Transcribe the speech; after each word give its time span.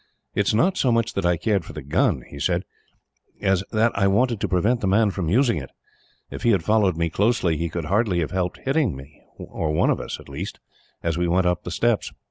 "It 0.33 0.47
was 0.47 0.55
not 0.55 0.77
so 0.77 0.91
much 0.91 1.13
that 1.13 1.27
I 1.27 1.37
cared 1.37 1.63
for 1.63 1.73
the 1.73 1.83
gun," 1.83 2.23
he 2.27 2.39
said, 2.39 2.65
"as 3.39 3.63
that 3.71 3.91
I 3.95 4.07
wanted 4.07 4.39
to 4.41 4.47
prevent 4.47 4.81
the 4.81 4.87
man 4.87 5.11
from 5.11 5.29
using 5.29 5.57
it. 5.59 5.69
If 6.31 6.41
he 6.41 6.49
had 6.49 6.63
followed 6.63 6.97
me 6.97 7.11
closely, 7.11 7.55
he 7.55 7.69
could 7.69 7.85
hardly 7.85 8.19
have 8.21 8.31
helped 8.31 8.57
hitting 8.65 8.97
one 9.37 9.89
of 9.91 9.99
us, 10.01 10.19
as 11.03 11.17
we 11.19 11.27
went 11.27 11.45
up 11.45 11.63
the 11.63 11.69
steps. 11.69 12.13